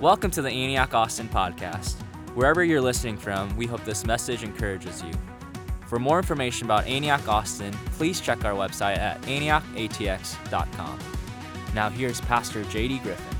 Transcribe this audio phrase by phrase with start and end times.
[0.00, 1.94] Welcome to the Antioch Austin podcast.
[2.34, 5.10] Wherever you're listening from, we hope this message encourages you.
[5.86, 10.98] For more information about Antioch Austin, please check our website at antiochatx.com.
[11.74, 13.38] Now, here's Pastor JD Griffin.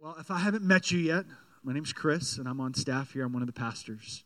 [0.00, 1.24] Well, if I haven't met you yet,
[1.62, 3.24] my name's Chris, and I'm on staff here.
[3.24, 4.24] I'm one of the pastors.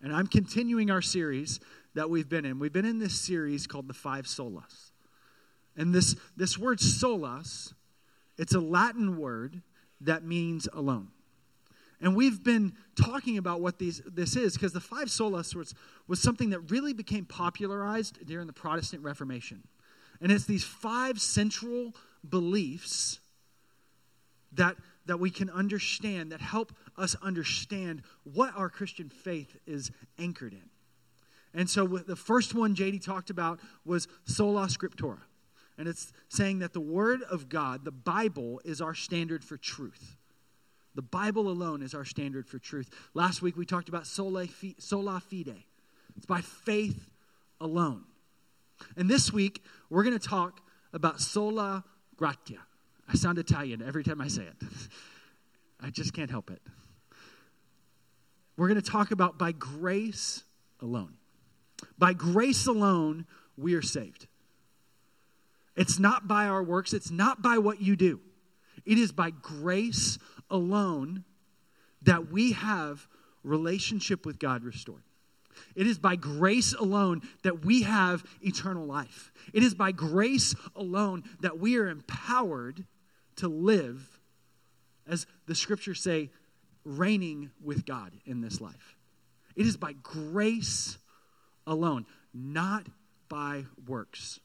[0.00, 1.60] And I'm continuing our series
[1.92, 2.58] that we've been in.
[2.58, 4.92] We've been in this series called The Five Solas.
[5.76, 7.74] And this, this word solas,
[8.38, 9.60] it's a Latin word
[10.04, 11.08] that means alone.
[12.00, 15.74] And we've been talking about what these, this is because the five solas was,
[16.06, 19.62] was something that really became popularized during the Protestant Reformation.
[20.20, 21.94] And it's these five central
[22.28, 23.20] beliefs
[24.52, 24.76] that,
[25.06, 30.70] that we can understand, that help us understand what our Christian faith is anchored in.
[31.54, 35.20] And so the first one JD talked about was sola scriptura.
[35.76, 40.16] And it's saying that the Word of God, the Bible, is our standard for truth.
[40.94, 42.88] The Bible alone is our standard for truth.
[43.14, 45.64] Last week we talked about sola fide.
[46.16, 47.10] It's by faith
[47.60, 48.04] alone.
[48.96, 50.60] And this week we're going to talk
[50.92, 51.84] about sola
[52.16, 52.58] gratia.
[53.08, 54.56] I sound Italian every time I say it.
[55.80, 56.62] I just can't help it.
[58.56, 60.44] We're going to talk about by grace
[60.80, 61.14] alone.
[61.98, 64.28] By grace alone, we are saved.
[65.76, 68.20] It's not by our works, it's not by what you do.
[68.84, 70.18] It is by grace
[70.50, 71.24] alone
[72.02, 73.06] that we have
[73.42, 75.02] relationship with God restored.
[75.74, 79.32] It is by grace alone that we have eternal life.
[79.52, 82.84] It is by grace alone that we are empowered
[83.36, 84.20] to live,
[85.06, 86.30] as the scriptures say,
[86.84, 88.96] reigning with God in this life.
[89.56, 90.98] It is by grace
[91.66, 92.86] alone, not
[93.28, 94.40] by works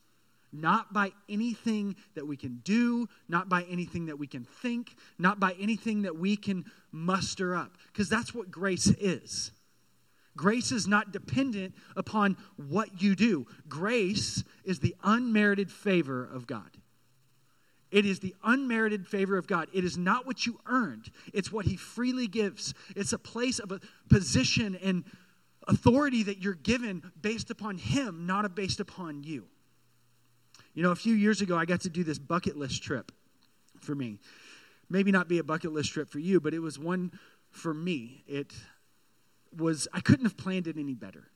[0.52, 5.40] not by anything that we can do, not by anything that we can think, not
[5.40, 7.78] by anything that we can muster up.
[7.92, 9.52] Because that's what grace is.
[10.36, 16.70] Grace is not dependent upon what you do, grace is the unmerited favor of God.
[17.92, 19.68] It is the unmerited favor of God.
[19.74, 22.74] It is not what you earned, it's what He freely gives.
[22.96, 25.04] It's a place of a position and
[25.68, 29.46] authority that you're given based upon Him, not based upon you.
[30.74, 33.12] You know, a few years ago, I got to do this bucket list trip
[33.80, 34.20] for me.
[34.90, 37.12] Maybe not be a bucket list trip for you, but it was one
[37.52, 38.24] for me.
[38.28, 38.54] It
[39.58, 41.30] was, I couldn't have planned it any better.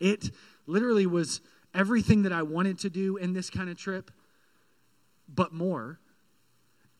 [0.00, 0.30] It
[0.66, 1.40] literally was
[1.74, 4.10] everything that I wanted to do in this kind of trip,
[5.28, 5.98] but more.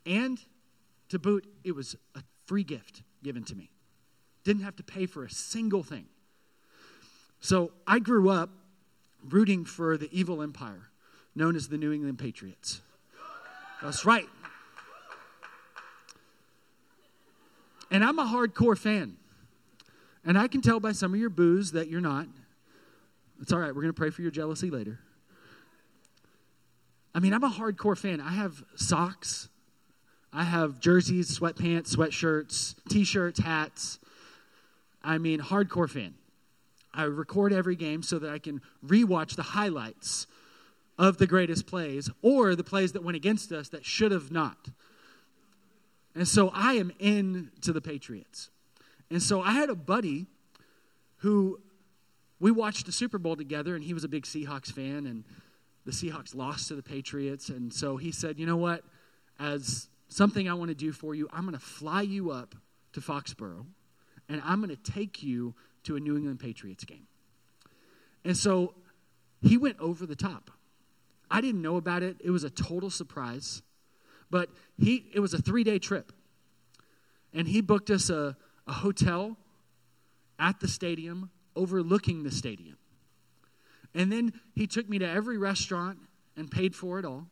[0.06, 0.38] And
[1.10, 3.70] to boot, it was a free gift given to me.
[4.44, 6.06] Didn't have to pay for a single thing.
[7.40, 8.50] So I grew up
[9.22, 10.88] rooting for the evil empire
[11.34, 12.80] known as the New England Patriots.
[13.82, 14.28] That's right.
[17.90, 19.16] And I'm a hardcore fan.
[20.24, 22.26] And I can tell by some of your boos that you're not.
[23.40, 23.74] It's all right.
[23.74, 24.98] We're going to pray for your jealousy later.
[27.14, 28.20] I mean, I'm a hardcore fan.
[28.20, 29.48] I have socks,
[30.32, 34.00] I have jerseys, sweatpants, sweatshirts, t shirts, hats.
[35.02, 36.14] I mean, hardcore fan.
[36.92, 40.26] I record every game so that I can rewatch the highlights
[40.99, 44.69] of the greatest plays or the plays that went against us that should have not.
[46.15, 48.50] And so I am into the Patriots.
[49.10, 50.27] And so I had a buddy
[51.19, 51.60] who
[52.38, 55.25] we watched the Super Bowl together, and he was a big Seahawks fan, and
[55.84, 57.49] the Seahawks lost to the Patriots.
[57.49, 58.84] And so he said, You know what?
[59.38, 62.55] As something I want to do for you, I'm going to fly you up
[62.93, 63.66] to Foxborough,
[64.28, 67.06] and I'm going to take you to a New England Patriots game.
[68.25, 68.75] And so
[69.43, 70.50] he went over the top.
[71.34, 72.16] I didn't know about it.
[72.22, 73.60] It was a total surprise.
[74.30, 76.12] But he it was a 3-day trip.
[77.32, 78.36] And he booked us a,
[78.68, 79.36] a hotel
[80.38, 82.76] at the stadium overlooking the stadium.
[83.96, 85.98] And then he took me to every restaurant
[86.36, 87.26] and paid for it all.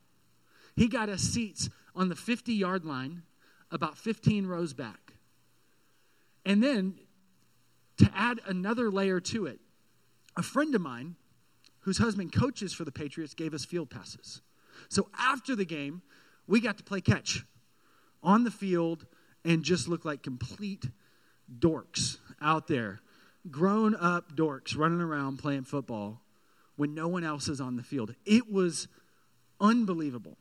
[0.74, 3.22] He got us seats on the 50 yard line,
[3.70, 5.12] about 15 rows back.
[6.44, 6.96] And then
[7.98, 9.60] to add another layer to it,
[10.36, 11.14] a friend of mine
[11.82, 14.40] whose husband coaches for the Patriots, gave us field passes.
[14.88, 16.02] So after the game,
[16.46, 17.44] we got to play catch
[18.22, 19.06] on the field
[19.44, 20.86] and just look like complete
[21.58, 23.00] dorks out there.
[23.50, 26.20] Grown up dorks running around playing football
[26.76, 28.14] when no one else is on the field.
[28.24, 28.88] It was
[29.60, 30.36] unbelievable.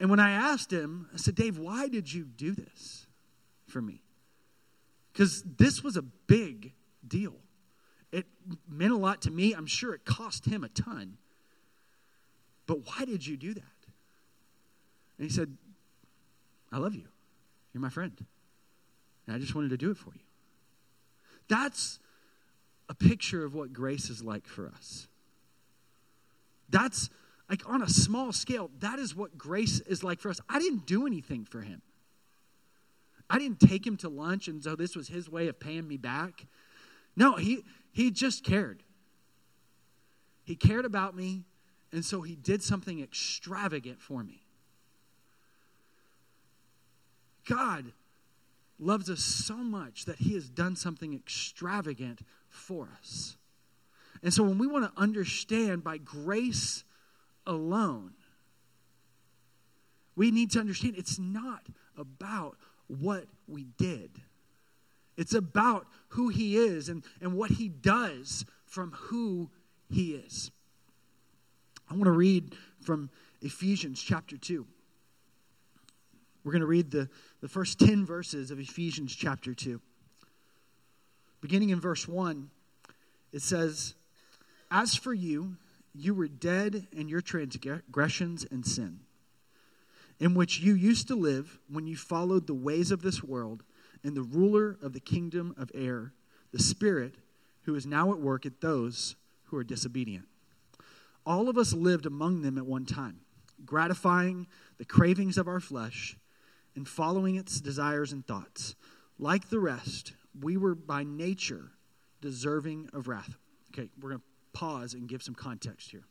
[0.00, 3.06] And when I asked him, I said, Dave, why did you do this
[3.68, 4.02] for me?
[5.12, 6.72] Because this was a big
[7.06, 7.34] deal.
[8.12, 8.26] It
[8.68, 9.52] meant a lot to me.
[9.52, 11.16] I'm sure it cost him a ton.
[12.66, 13.62] But why did you do that?
[15.18, 15.56] And he said,
[16.72, 17.06] I love you.
[17.72, 18.12] You're my friend.
[19.26, 20.20] And I just wanted to do it for you.
[21.48, 21.98] That's
[22.88, 25.06] a picture of what grace is like for us.
[26.68, 27.10] That's
[27.48, 30.40] like on a small scale, that is what grace is like for us.
[30.48, 31.82] I didn't do anything for him.
[33.28, 35.96] I didn't take him to lunch and so this was his way of paying me
[35.96, 36.46] back.
[37.16, 37.64] No, he
[38.00, 38.82] he just cared.
[40.42, 41.44] He cared about me,
[41.92, 44.42] and so he did something extravagant for me.
[47.46, 47.92] God
[48.78, 53.36] loves us so much that he has done something extravagant for us.
[54.22, 56.84] And so when we want to understand by grace
[57.46, 58.12] alone,
[60.16, 61.66] we need to understand it's not
[61.98, 62.56] about
[62.86, 64.10] what we did.
[65.20, 69.50] It's about who he is and, and what he does from who
[69.90, 70.50] he is.
[71.90, 73.10] I want to read from
[73.42, 74.66] Ephesians chapter 2.
[76.42, 77.10] We're going to read the,
[77.42, 79.78] the first 10 verses of Ephesians chapter 2.
[81.42, 82.48] Beginning in verse 1,
[83.34, 83.94] it says,
[84.70, 85.58] As for you,
[85.94, 89.00] you were dead in your transgressions and sin,
[90.18, 93.64] in which you used to live when you followed the ways of this world
[94.04, 96.12] and the ruler of the kingdom of air,
[96.52, 97.14] the Spirit
[97.62, 100.26] who is now at work at those who are disobedient.
[101.26, 103.20] All of us lived among them at one time,
[103.64, 104.46] gratifying
[104.78, 106.16] the cravings of our flesh
[106.74, 108.74] and following its desires and thoughts.
[109.18, 111.72] Like the rest, we were by nature
[112.20, 113.36] deserving of wrath.
[113.72, 116.04] Okay, we're going to pause and give some context here.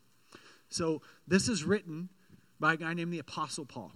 [0.70, 2.10] So, this is written
[2.60, 3.92] by a guy named the Apostle Paul.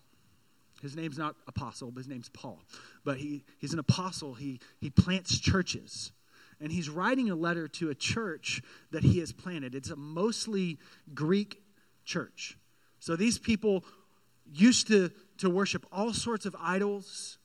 [0.83, 2.59] His name's not Apostle, but his name's Paul.
[3.05, 4.33] But he, he's an apostle.
[4.33, 6.11] He, he plants churches.
[6.59, 9.75] And he's writing a letter to a church that he has planted.
[9.75, 10.77] It's a mostly
[11.13, 11.61] Greek
[12.03, 12.57] church.
[12.99, 13.85] So these people
[14.53, 17.37] used to, to worship all sorts of idols,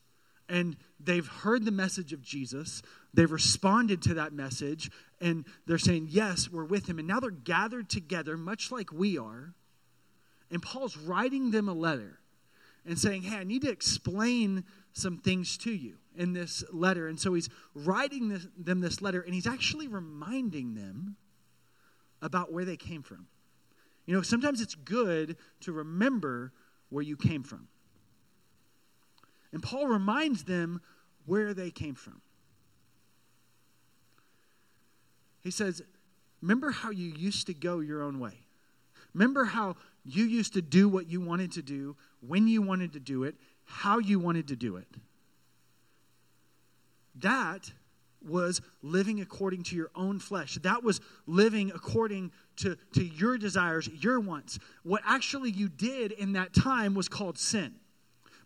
[0.49, 2.83] and they've heard the message of Jesus.
[3.15, 6.99] They've responded to that message, and they're saying, Yes, we're with him.
[6.99, 9.55] And now they're gathered together, much like we are.
[10.51, 12.19] And Paul's writing them a letter
[12.89, 17.07] and saying, Hey, I need to explain some things to you in this letter.
[17.07, 21.17] And so he's writing this, them this letter, and he's actually reminding them
[22.21, 23.29] about where they came from.
[24.07, 26.53] You know, sometimes it's good to remember
[26.89, 27.69] where you came from.
[29.53, 30.81] And Paul reminds them
[31.27, 32.23] where they came from.
[35.41, 35.83] He says,
[36.41, 38.45] Remember how you used to go your own way.
[39.13, 39.77] Remember how
[40.09, 41.97] you used to do what you wanted to do,
[42.27, 43.35] when you wanted to do it,
[43.65, 44.89] how you wanted to do it.
[47.17, 47.71] That
[48.27, 50.57] was living according to your own flesh.
[50.63, 54.59] That was living according to, to your desires, your wants.
[54.83, 57.75] What actually you did in that time was called sin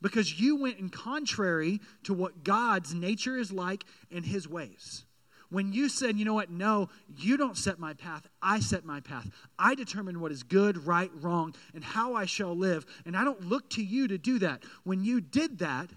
[0.02, 5.04] because you went in contrary to what God's nature is like and his ways.
[5.52, 6.88] When you said, you know what, no,
[7.18, 9.28] you don't set my path, I set my path.
[9.58, 13.46] I determine what is good, right, wrong, and how I shall live, and I don't
[13.46, 14.62] look to you to do that.
[14.84, 15.90] When you did that,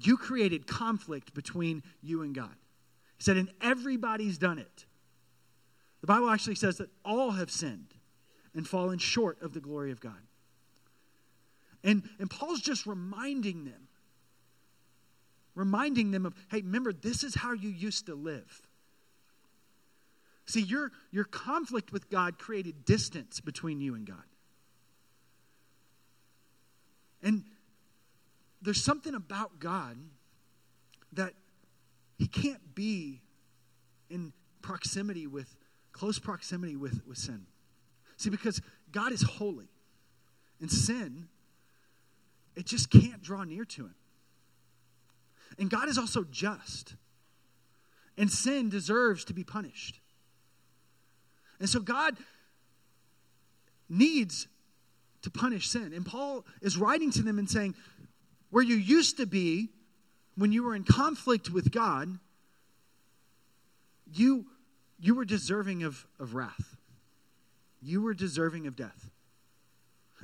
[0.00, 2.54] you created conflict between you and God.
[3.18, 4.86] He said, and everybody's done it.
[6.00, 7.92] The Bible actually says that all have sinned
[8.54, 10.22] and fallen short of the glory of God.
[11.84, 13.88] And, and Paul's just reminding them,
[15.54, 18.62] reminding them of, hey, remember, this is how you used to live.
[20.46, 24.24] See, your, your conflict with God created distance between you and God.
[27.22, 27.44] And
[28.60, 29.96] there's something about God
[31.12, 31.34] that
[32.18, 33.20] he can't be
[34.10, 34.32] in
[34.62, 35.56] proximity with,
[35.92, 37.46] close proximity with, with sin.
[38.16, 39.68] See, because God is holy,
[40.60, 41.28] and sin,
[42.54, 43.94] it just can't draw near to him.
[45.58, 46.94] And God is also just,
[48.16, 50.00] and sin deserves to be punished.
[51.62, 52.16] And so God
[53.88, 54.48] needs
[55.22, 55.92] to punish sin.
[55.94, 57.76] And Paul is writing to them and saying,
[58.50, 59.68] where you used to be
[60.36, 62.18] when you were in conflict with God,
[64.12, 64.44] you,
[64.98, 66.76] you were deserving of, of wrath.
[67.80, 69.10] You were deserving of death.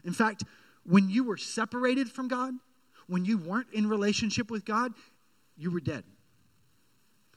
[0.04, 0.42] In fact,
[0.84, 2.54] when you were separated from God,
[3.06, 4.92] when you weren't in relationship with God,
[5.56, 6.02] you were dead.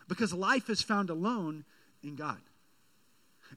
[0.08, 1.66] Because life is found alone
[2.02, 2.40] in God.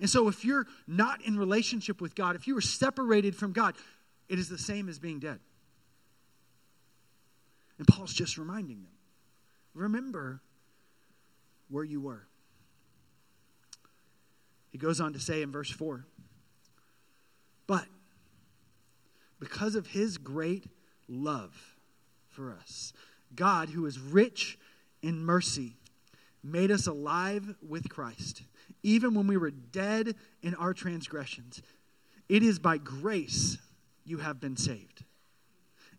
[0.00, 3.76] And so, if you're not in relationship with God, if you are separated from God,
[4.28, 5.38] it is the same as being dead.
[7.78, 8.92] And Paul's just reminding them
[9.74, 10.40] remember
[11.68, 12.26] where you were.
[14.70, 16.04] He goes on to say in verse 4
[17.66, 17.86] But
[19.38, 20.66] because of his great
[21.08, 21.76] love
[22.28, 22.92] for us,
[23.34, 24.58] God, who is rich
[25.02, 25.76] in mercy,
[26.42, 28.42] made us alive with Christ,
[28.84, 31.60] even when we were dead in our transgressions.
[32.28, 33.58] It is by grace
[34.04, 35.04] you have been saved.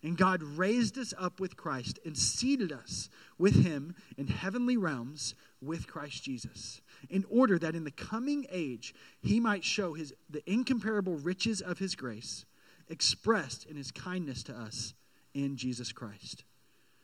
[0.04, 5.34] And God raised us up with Christ and seated us with him in heavenly realms
[5.62, 10.48] with Christ Jesus, in order that in the coming age he might show his, the
[10.50, 12.46] incomparable riches of his grace
[12.88, 14.94] expressed in his kindness to us
[15.34, 16.44] in Jesus Christ.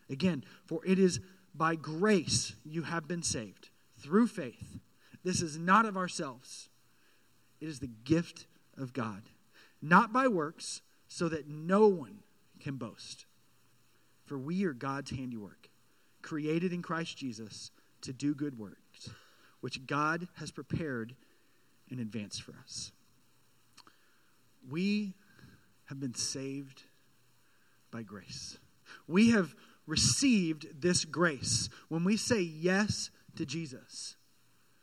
[0.08, 1.20] Again, for it is
[1.56, 4.80] by grace you have been saved through faith.
[5.24, 6.70] This is not of ourselves,
[7.60, 8.46] it is the gift
[8.78, 9.22] of God,
[9.82, 12.20] not by works, so that no one
[12.60, 13.26] can boast.
[14.26, 15.70] For we are God's handiwork,
[16.22, 19.10] created in Christ Jesus to do good works,
[19.60, 21.16] which God has prepared
[21.90, 22.92] in advance for us.
[24.70, 25.14] We
[25.86, 26.84] have been saved
[27.92, 28.58] by grace.
[29.08, 29.54] We have
[29.86, 31.70] received this grace.
[31.90, 34.16] When we say yes to Jesus,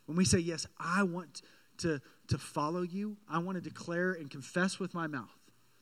[0.08, 1.42] when we say, Yes, I want
[1.78, 5.28] to, to follow you, I want to declare and confess with my mouth.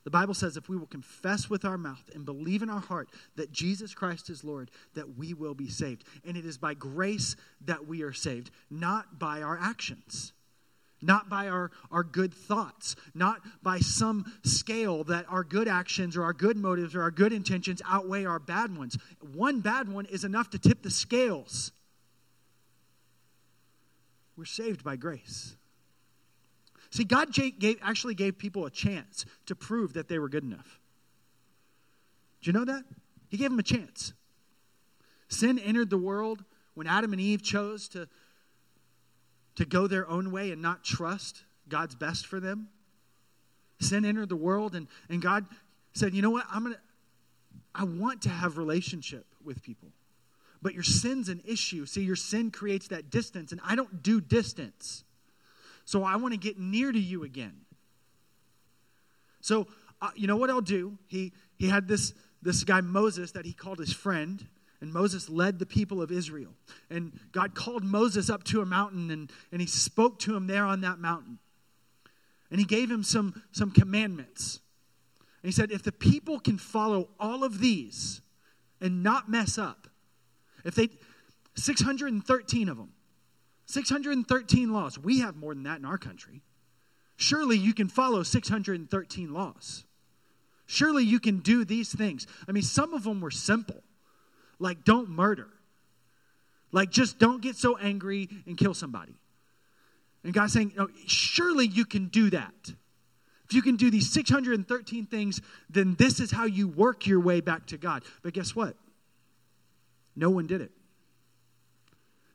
[0.02, 3.08] The Bible says if we will confess with our mouth and believe in our heart
[3.36, 6.04] that Jesus Christ is Lord, that we will be saved.
[6.24, 10.32] And it is by grace that we are saved, not by our actions
[11.02, 16.24] not by our, our good thoughts, not by some scale that our good actions or
[16.24, 18.96] our good motives or our good intentions outweigh our bad ones.
[19.34, 21.70] One bad one is enough to tip the scales.
[24.36, 25.56] We're saved by grace.
[26.90, 30.78] See, God gave, actually gave people a chance to prove that they were good enough.
[32.42, 32.84] Do you know that?
[33.28, 34.12] He gave them a chance.
[35.28, 38.08] Sin entered the world when Adam and Eve chose to
[39.56, 42.68] to go their own way and not trust God's best for them.
[43.80, 45.46] Sin entered the world, and, and God
[45.94, 46.46] said, You know what?
[46.50, 46.78] I'm gonna
[47.74, 49.88] I want to have relationship with people.
[50.66, 51.86] But your sin's an issue.
[51.86, 55.04] See, your sin creates that distance, and I don't do distance.
[55.84, 57.60] So I want to get near to you again.
[59.40, 59.68] So,
[60.02, 60.98] uh, you know what I'll do?
[61.06, 64.44] He, he had this, this guy, Moses, that he called his friend.
[64.80, 66.50] And Moses led the people of Israel.
[66.90, 70.64] And God called Moses up to a mountain and, and he spoke to him there
[70.64, 71.38] on that mountain.
[72.50, 74.58] And he gave him some, some commandments.
[75.44, 78.20] And he said, if the people can follow all of these
[78.80, 79.86] and not mess up,
[80.66, 80.90] if they,
[81.54, 82.92] 613 of them,
[83.66, 84.98] 613 laws.
[84.98, 86.42] We have more than that in our country.
[87.16, 89.84] Surely you can follow 613 laws.
[90.66, 92.26] Surely you can do these things.
[92.46, 93.82] I mean, some of them were simple
[94.58, 95.48] like don't murder.
[96.72, 99.14] Like just don't get so angry and kill somebody.
[100.24, 102.72] And God's saying, no, surely you can do that.
[103.44, 107.40] If you can do these 613 things, then this is how you work your way
[107.40, 108.02] back to God.
[108.22, 108.76] But guess what?
[110.16, 110.72] No one did it.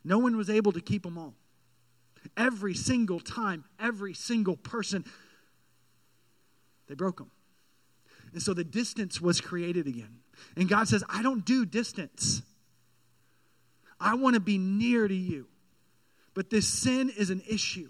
[0.03, 1.33] No one was able to keep them all.
[2.37, 5.03] Every single time, every single person,
[6.87, 7.31] they broke them.
[8.33, 10.19] And so the distance was created again.
[10.55, 12.41] And God says, I don't do distance.
[13.99, 15.47] I want to be near to you.
[16.33, 17.89] But this sin is an issue.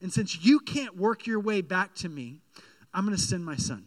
[0.00, 2.40] And since you can't work your way back to me,
[2.94, 3.84] I'm going to send my son.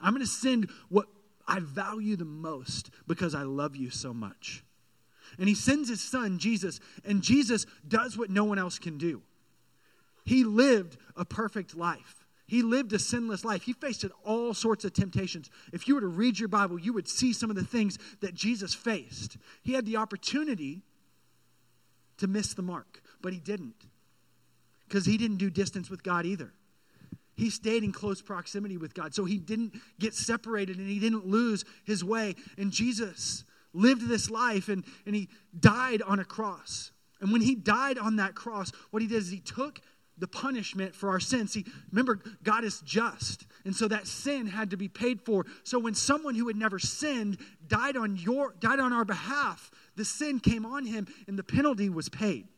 [0.00, 1.06] I'm going to send what
[1.46, 4.64] I value the most because I love you so much.
[5.38, 9.22] And he sends his son, Jesus, and Jesus does what no one else can do.
[10.24, 12.26] He lived a perfect life.
[12.46, 13.62] He lived a sinless life.
[13.62, 15.50] He faced all sorts of temptations.
[15.72, 18.34] If you were to read your Bible, you would see some of the things that
[18.34, 19.36] Jesus faced.
[19.62, 20.82] He had the opportunity
[22.18, 23.86] to miss the mark, but he didn't
[24.88, 26.52] because he didn't do distance with God either.
[27.40, 29.14] He stayed in close proximity with God.
[29.14, 32.34] So he didn't get separated and he didn't lose his way.
[32.58, 36.92] And Jesus lived this life and, and he died on a cross.
[37.22, 39.80] And when he died on that cross, what he did is he took
[40.18, 41.52] the punishment for our sins.
[41.52, 43.46] See, remember, God is just.
[43.64, 45.46] And so that sin had to be paid for.
[45.64, 50.04] So when someone who had never sinned died on your died on our behalf, the
[50.04, 52.48] sin came on him and the penalty was paid.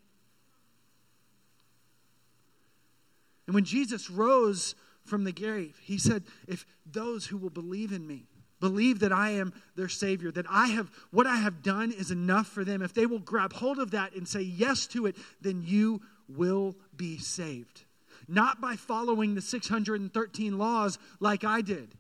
[3.47, 8.07] And when Jesus rose from the grave, he said, If those who will believe in
[8.07, 8.27] me,
[8.61, 12.47] believe that I am their Savior, that I have what I have done is enough
[12.47, 15.63] for them, if they will grab hold of that and say yes to it, then
[15.67, 17.83] you will be saved.
[18.29, 21.95] Not by following the 613 laws like I did,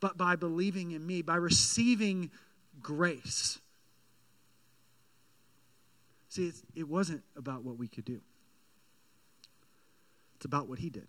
[0.00, 2.30] but by believing in me, by receiving
[2.82, 3.58] grace.
[6.28, 8.20] See, it wasn't about what we could do,
[10.40, 11.06] it's about what He did.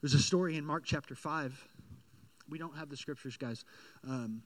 [0.00, 1.68] There's a story in Mark chapter 5.
[2.48, 3.62] We don't have the scriptures, guys.
[4.08, 4.42] Um,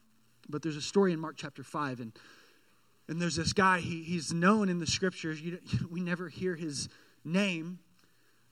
[0.48, 2.12] But there's a story in Mark chapter 5, and,
[3.06, 5.40] and there's this guy, he, he's known in the scriptures.
[5.40, 6.88] You, we never hear his
[7.24, 7.78] name,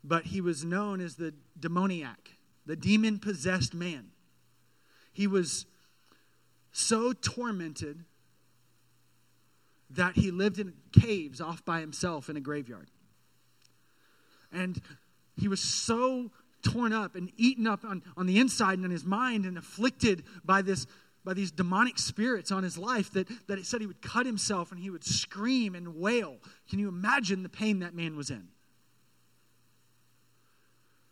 [0.05, 4.13] but he was known as the demoniac, the demon possessed man.
[5.13, 5.67] He was
[6.71, 8.05] so tormented
[9.91, 12.89] that he lived in caves off by himself in a graveyard.
[14.53, 14.81] And
[15.37, 16.31] he was so
[16.63, 20.25] torn up and eaten up on, on the inside and in his mind and afflicted
[20.45, 20.87] by this
[21.25, 24.73] by these demonic spirits on his life that, that it said he would cut himself
[24.73, 26.39] and he would scream and wail.
[26.71, 28.49] Can you imagine the pain that man was in?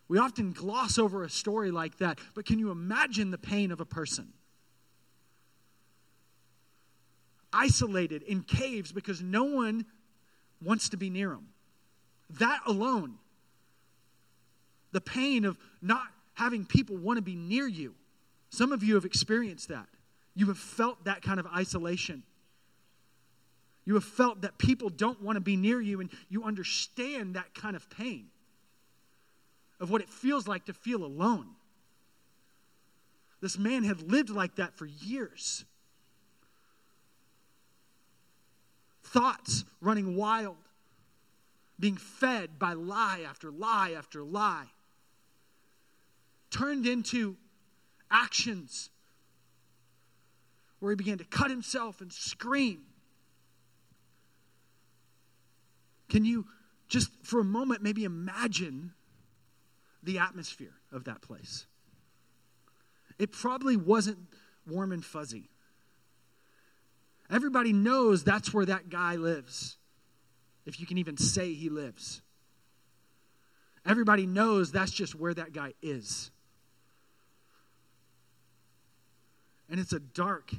[0.09, 3.81] We often gloss over a story like that, but can you imagine the pain of
[3.81, 4.33] a person?
[7.52, 9.85] Isolated in caves because no one
[10.62, 11.49] wants to be near him.
[12.31, 13.19] That alone
[14.96, 17.94] the pain of not having people want to be near you.
[18.48, 19.86] Some of you have experienced that.
[20.34, 22.22] You have felt that kind of isolation.
[23.84, 27.54] You have felt that people don't want to be near you, and you understand that
[27.54, 28.28] kind of pain
[29.80, 31.48] of what it feels like to feel alone.
[33.42, 35.66] This man had lived like that for years.
[39.04, 40.56] Thoughts running wild,
[41.78, 44.68] being fed by lie after lie after lie
[46.56, 47.36] turned into
[48.10, 48.90] actions
[50.78, 52.82] where he began to cut himself and scream.
[56.08, 56.46] Can you
[56.88, 58.92] just for a moment maybe imagine
[60.02, 61.66] the atmosphere of that place?
[63.18, 64.18] It probably wasn't
[64.66, 65.48] warm and fuzzy.
[67.30, 69.78] Everybody knows that's where that guy lives,
[70.64, 72.22] if you can even say he lives.
[73.84, 76.30] Everybody knows that's just where that guy is.
[79.68, 80.52] And it's a dark,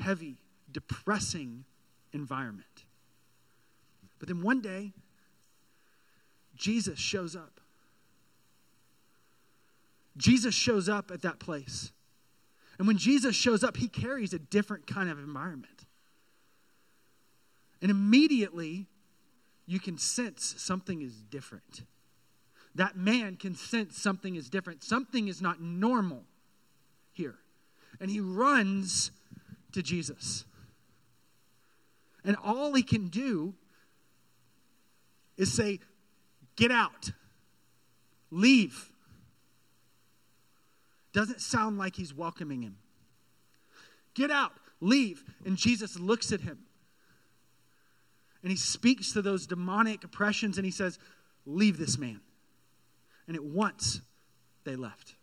[0.00, 0.36] heavy,
[0.70, 1.64] depressing
[2.12, 2.84] environment.
[4.18, 4.92] But then one day,
[6.54, 7.60] Jesus shows up.
[10.16, 11.92] Jesus shows up at that place.
[12.78, 15.86] And when Jesus shows up, he carries a different kind of environment.
[17.80, 18.86] And immediately,
[19.66, 21.82] you can sense something is different.
[22.74, 24.82] That man can sense something is different.
[24.82, 26.24] Something is not normal
[28.02, 29.12] and he runs
[29.70, 30.44] to Jesus.
[32.24, 33.54] And all he can do
[35.38, 35.78] is say,
[36.56, 37.12] Get out,
[38.30, 38.90] leave.
[41.14, 42.76] Doesn't sound like he's welcoming him.
[44.14, 45.22] Get out, leave.
[45.46, 46.58] And Jesus looks at him
[48.42, 50.98] and he speaks to those demonic oppressions and he says,
[51.46, 52.20] Leave this man.
[53.28, 54.00] And at once
[54.64, 55.14] they left.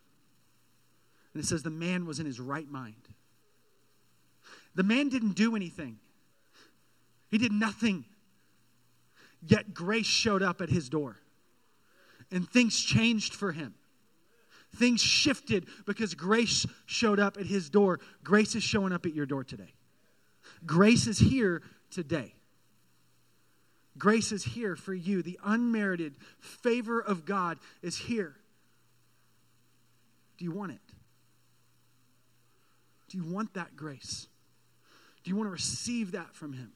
[1.34, 2.96] And it says the man was in his right mind.
[4.76, 5.98] The man didn't do anything,
[7.30, 8.06] he did nothing.
[9.42, 11.15] Yet grace showed up at his door,
[12.30, 13.74] and things changed for him.
[14.76, 18.00] Things shifted because grace showed up at his door.
[18.22, 19.74] Grace is showing up at your door today.
[20.65, 22.34] Grace is here today.
[23.98, 25.22] Grace is here for you.
[25.22, 28.36] The unmerited favor of God is here.
[30.38, 30.88] Do you want it?
[33.10, 34.28] Do you want that grace?
[35.24, 36.72] Do you want to receive that from Him?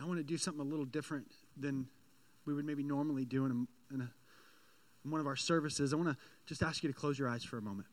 [0.00, 1.86] I want to do something a little different than
[2.44, 4.10] we would maybe normally do in, a, in, a,
[5.04, 5.92] in one of our services.
[5.92, 7.88] I want to just ask you to close your eyes for a moment.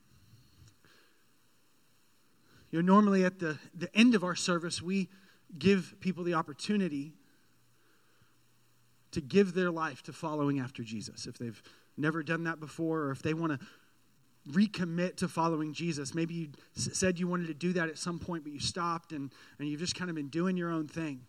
[2.71, 5.09] You know, normally at the, the end of our service, we
[5.57, 7.13] give people the opportunity
[9.13, 11.25] to give their life to following after Jesus.
[11.25, 11.61] If they've
[11.97, 13.65] never done that before, or if they want to
[14.51, 18.43] recommit to following Jesus, maybe you said you wanted to do that at some point,
[18.43, 21.21] but you stopped and, and you've just kind of been doing your own thing.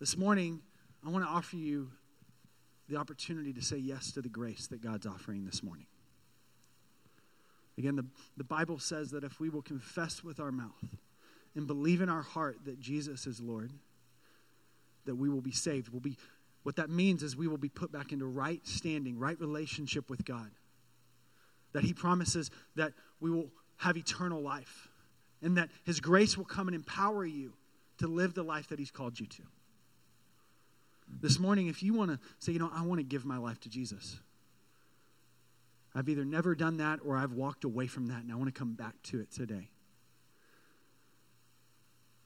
[0.00, 0.60] This morning,
[1.06, 1.90] I want to offer you
[2.88, 5.86] the opportunity to say yes to the grace that God's offering this morning.
[7.78, 8.04] Again, the,
[8.36, 10.84] the Bible says that if we will confess with our mouth
[11.54, 13.72] and believe in our heart that Jesus is Lord,
[15.06, 15.88] that we will be saved.
[15.88, 16.16] We'll be,
[16.62, 20.24] what that means is we will be put back into right standing, right relationship with
[20.24, 20.50] God.
[21.72, 24.88] That He promises that we will have eternal life
[25.42, 27.52] and that His grace will come and empower you
[27.98, 29.42] to live the life that He's called you to.
[31.20, 33.60] This morning, if you want to say, you know, I want to give my life
[33.60, 34.18] to Jesus,
[35.94, 38.58] I've either never done that or I've walked away from that and I want to
[38.58, 39.68] come back to it today.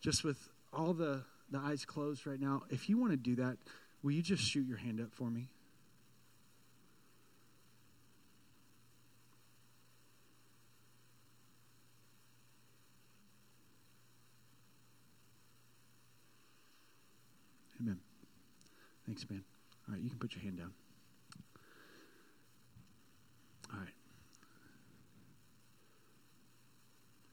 [0.00, 3.56] Just with all the the eyes closed right now, if you want to do that,
[4.02, 5.48] will you just shoot your hand up for me?
[17.80, 18.00] Amen.
[19.04, 19.44] Thanks, man.
[19.88, 20.72] All right, you can put your hand down.
[23.72, 23.88] All right.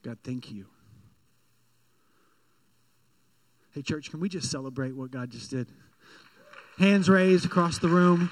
[0.04, 0.68] God, thank you.
[3.74, 5.68] Hey, church, can we just celebrate what God just did?
[6.78, 8.30] Hands raised across the room.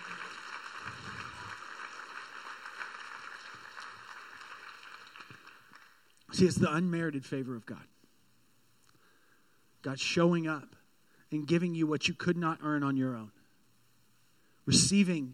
[6.32, 7.84] See, it's the unmerited favor of God.
[9.82, 10.75] God showing up
[11.32, 13.32] and giving you what you could not earn on your own.
[14.65, 15.34] Receiving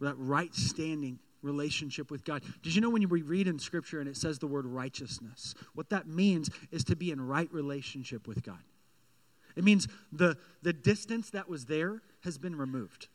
[0.00, 2.42] that right standing relationship with God.
[2.62, 5.90] Did you know when you read in Scripture and it says the word righteousness, what
[5.90, 8.58] that means is to be in right relationship with God?
[9.58, 13.08] It means the, the distance that was there has been removed.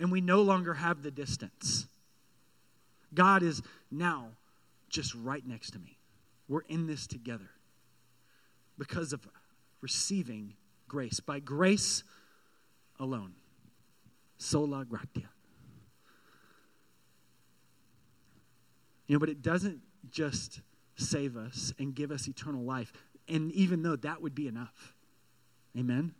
[0.00, 1.86] And we no longer have the distance.
[3.12, 3.60] God is
[3.90, 4.28] now
[4.88, 5.98] just right next to me.
[6.48, 7.50] We're in this together
[8.78, 9.28] because of
[9.82, 10.54] receiving
[10.88, 11.20] grace.
[11.20, 12.02] By grace
[12.98, 13.34] alone.
[14.38, 15.28] Sola gratia.
[19.06, 20.62] You know, but it doesn't just
[20.96, 22.90] save us and give us eternal life.
[23.28, 24.94] And even though that would be enough.
[25.76, 26.14] Amen?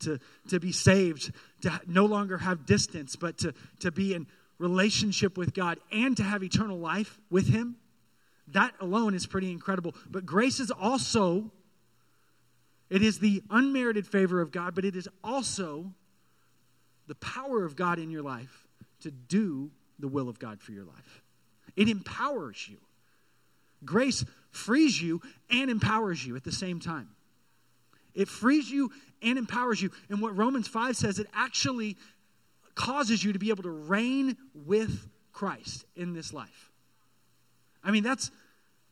[0.00, 4.26] To, to be saved, to no longer have distance, but to, to be in
[4.58, 7.76] relationship with God and to have eternal life with Him,
[8.48, 9.94] that alone is pretty incredible.
[10.10, 11.50] But grace is also,
[12.90, 15.92] it is the unmerited favor of God, but it is also
[17.06, 18.66] the power of God in your life
[19.00, 21.22] to do the will of God for your life.
[21.76, 22.78] It empowers you.
[23.84, 27.08] Grace frees you and empowers you at the same time.
[28.14, 28.90] It frees you
[29.22, 29.90] and empowers you.
[30.08, 31.96] And what Romans 5 says, it actually
[32.74, 36.70] causes you to be able to reign with Christ in this life.
[37.82, 38.30] I mean, that's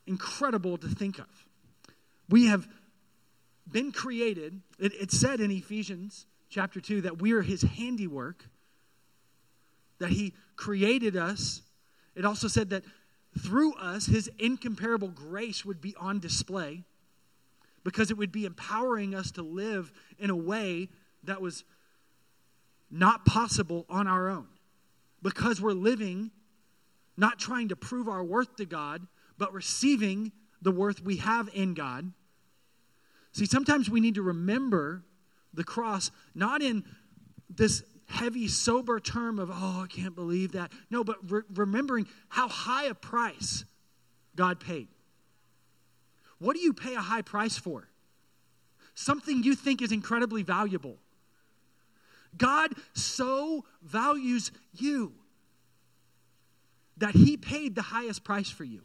[0.06, 1.26] incredible to think of.
[2.28, 2.66] We have
[3.70, 8.44] been created, it, it said in Ephesians chapter 2 that we are his handiwork,
[9.98, 11.62] that he created us.
[12.14, 12.82] It also said that
[13.38, 16.84] through us, his incomparable grace would be on display
[17.84, 20.88] because it would be empowering us to live in a way
[21.24, 21.64] that was
[22.90, 24.46] not possible on our own.
[25.22, 26.30] Because we're living
[27.16, 29.06] not trying to prove our worth to God,
[29.38, 32.12] but receiving the worth we have in God.
[33.32, 35.04] See, sometimes we need to remember
[35.54, 36.84] the cross, not in
[37.48, 40.72] this heavy, sober term of, oh, I can't believe that.
[40.90, 43.64] No, but re- remembering how high a price
[44.36, 44.88] God paid.
[46.42, 47.86] What do you pay a high price for?
[48.96, 50.96] Something you think is incredibly valuable.
[52.36, 55.12] God so values you
[56.96, 58.80] that He paid the highest price for you.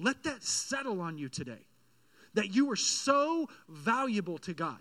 [0.00, 1.64] Let that settle on you today
[2.34, 4.78] that you are so valuable to God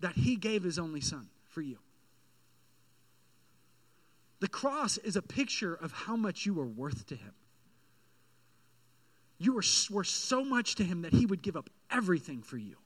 [0.00, 1.78] that He gave His only Son for you.
[4.40, 7.32] The cross is a picture of how much you are worth to Him.
[9.38, 12.76] You were worth so much to him that he would give up everything for you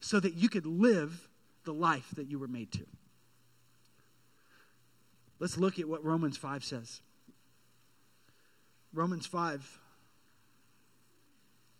[0.00, 1.28] so that you could live
[1.64, 2.86] the life that you were made to.
[5.38, 7.00] Let's look at what Romans 5 says.
[8.92, 9.78] Romans 5,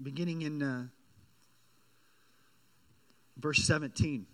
[0.03, 0.85] beginning in uh,
[3.37, 4.27] verse 17.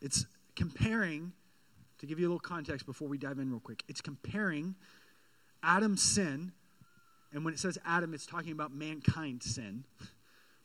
[0.00, 1.32] It's comparing,
[1.98, 4.74] to give you a little context before we dive in real quick, it's comparing
[5.62, 6.52] Adam's sin,
[7.32, 9.84] and when it says Adam, it's talking about mankind's sin,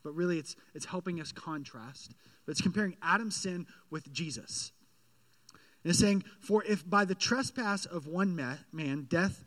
[0.04, 2.14] but really it's, it's helping us contrast.
[2.46, 4.72] But it's comparing Adam's sin with Jesus.
[5.84, 8.36] And it's saying, For if by the trespass of one
[8.72, 9.44] man death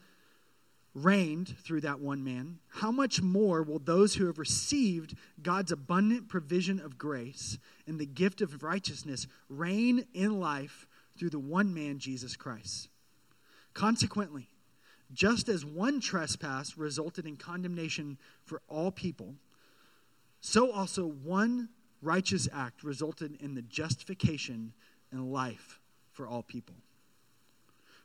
[0.95, 6.29] reigned through that one man, how much more will those who have received God's abundant
[6.29, 10.87] provision of grace and the gift of righteousness reign in life
[11.19, 12.89] through the one man, Jesus Christ?
[13.75, 14.49] Consequently,
[15.13, 19.35] just as one trespass resulted in condemnation for all people,
[20.41, 21.69] so also one
[22.03, 24.73] righteous act resulted in the justification
[25.11, 25.81] and life
[26.13, 26.75] for all people.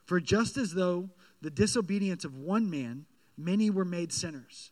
[0.06, 1.10] For just as though
[1.42, 3.06] the disobedience of one man,
[3.38, 4.72] many were made sinners,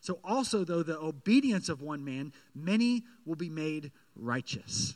[0.00, 4.94] so also though the obedience of one man, many will be made righteous.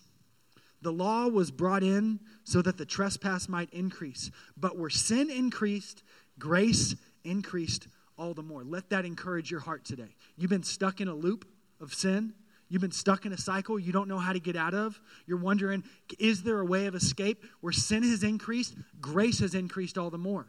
[0.83, 4.31] The law was brought in so that the trespass might increase.
[4.57, 6.03] But where sin increased,
[6.40, 7.87] grace increased
[8.18, 8.64] all the more.
[8.64, 10.16] Let that encourage your heart today.
[10.37, 11.46] You've been stuck in a loop
[11.81, 12.35] of sin.
[12.68, 15.00] You've been stuck in a cycle you don't know how to get out of.
[15.26, 15.85] You're wondering,
[16.18, 17.44] is there a way of escape?
[17.61, 20.46] Where sin has increased, grace has increased all the more.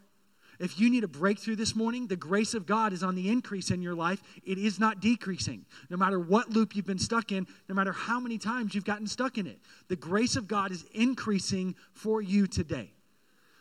[0.60, 3.71] If you need a breakthrough this morning, the grace of God is on the increase
[3.71, 4.21] in your life.
[4.45, 5.65] It is not decreasing.
[5.89, 9.08] No matter what loop you've been stuck in, no matter how many times you've gotten
[9.08, 12.91] stuck in it, the grace of God is increasing for you today.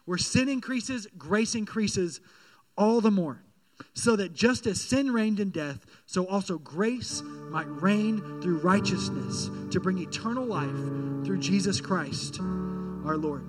[0.04, 2.20] Where sin increases, grace increases
[2.76, 3.42] all the more.
[3.94, 9.50] So that just as sin reigned in death, so also grace might reign through righteousness
[9.70, 13.46] to bring eternal life through Jesus Christ our Lord.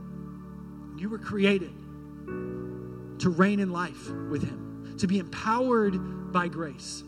[0.97, 1.73] You were created
[3.19, 7.03] to reign in life with Him, to be empowered by grace.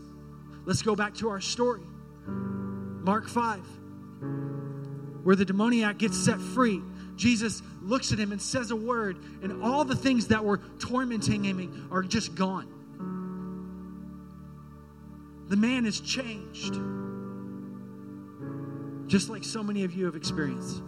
[0.64, 1.82] Let's go back to our story.
[2.26, 3.60] Mark 5,
[5.24, 6.80] where the demoniac gets set free.
[7.16, 11.44] Jesus looks at him and says a word, and all the things that were tormenting
[11.44, 12.68] him are just gone.
[15.48, 16.74] The man is changed,
[19.06, 20.82] just like so many of you have experienced.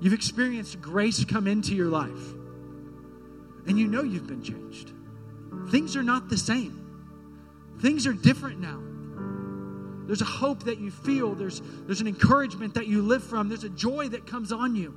[0.00, 2.34] You've experienced grace come into your life,
[3.66, 4.92] and you know you've been changed.
[5.70, 6.84] Things are not the same,
[7.80, 8.80] things are different now.
[10.06, 13.64] There's a hope that you feel, there's, there's an encouragement that you live from, there's
[13.64, 14.94] a joy that comes on you.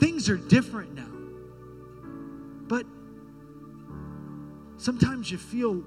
[0.00, 1.06] Things are different now.
[2.66, 2.86] But
[4.78, 5.84] sometimes you feel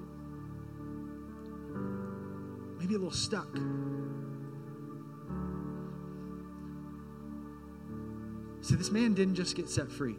[2.78, 3.48] maybe a little stuck.
[8.62, 10.16] See, this man didn't just get set free.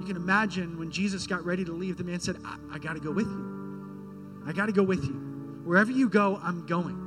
[0.00, 2.94] You can imagine when Jesus got ready to leave, the man said, I, I got
[2.94, 4.42] to go with you.
[4.46, 5.12] I got to go with you.
[5.64, 7.02] Wherever you go, I'm going.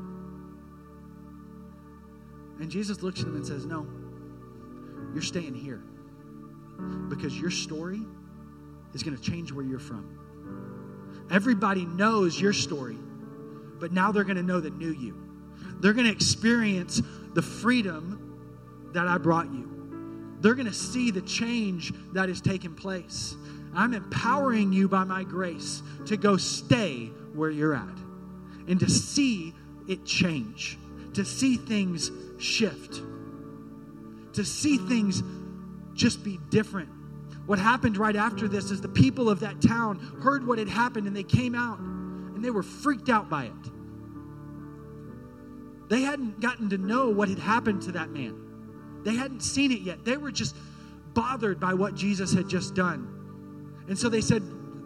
[2.60, 3.88] And Jesus looks at him and says, No,
[5.13, 5.82] you're staying here
[7.10, 8.02] because your story
[8.93, 11.28] is going to change where you're from.
[11.32, 12.98] Everybody knows your story,
[13.80, 15.15] but now they're going to know that knew you.
[15.80, 17.02] They're going to experience
[17.34, 20.38] the freedom that I brought you.
[20.41, 23.36] They're going to see the change that is taking place.
[23.74, 27.98] I'm empowering you by my grace to go stay where you're at
[28.67, 29.54] and to see
[29.88, 30.78] it change,
[31.13, 33.02] to see things shift,
[34.34, 35.24] to see things
[35.94, 36.89] just be different.
[37.46, 41.08] What happened right after this is the people of that town heard what had happened
[41.08, 43.52] and they came out and they were freaked out by it.
[45.89, 49.02] They hadn't gotten to know what had happened to that man.
[49.04, 50.06] They hadn't seen it yet.
[50.06, 50.56] They were just
[51.15, 53.84] bothered by what Jesus had just done.
[53.88, 54.44] And so they said,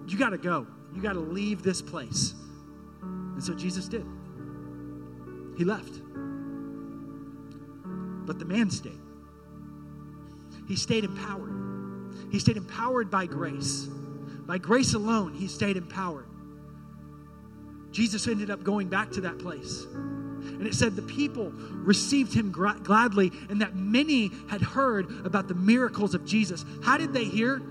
[0.08, 0.66] You got to go.
[0.96, 2.34] You got to leave this place.
[3.02, 4.06] And so Jesus did.
[5.58, 6.00] He left.
[8.26, 9.03] But the man stayed.
[10.68, 11.54] He stayed empowered.
[12.32, 13.88] He stayed empowered by grace.
[14.46, 16.26] By grace alone, he stayed empowered.
[17.92, 19.86] Jesus ended up going back to that place.
[19.86, 25.54] And it said the people received him gladly, and that many had heard about the
[25.54, 26.66] miracles of Jesus.
[26.84, 27.62] How did they hear?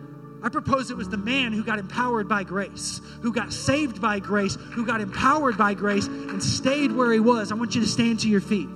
[0.43, 4.19] I propose it was the man who got empowered by grace, who got saved by
[4.19, 7.53] grace, who got empowered by grace, and stayed where he was.
[7.53, 8.69] I want you to stand to your feet.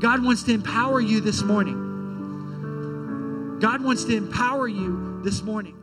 [0.00, 1.87] God wants to empower you this morning.
[3.60, 5.77] God wants to empower you this morning.